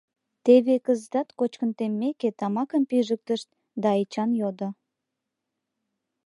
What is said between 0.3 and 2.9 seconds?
Теве кызытат, кочкын теммеке, тамакым